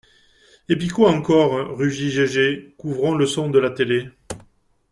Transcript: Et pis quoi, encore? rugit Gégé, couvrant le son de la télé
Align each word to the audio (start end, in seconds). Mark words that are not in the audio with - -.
Et 0.67 0.75
pis 0.77 0.87
quoi, 0.87 1.11
encore? 1.11 1.77
rugit 1.77 2.09
Gégé, 2.09 2.73
couvrant 2.79 3.13
le 3.13 3.27
son 3.27 3.51
de 3.51 3.59
la 3.59 3.69
télé 3.69 4.09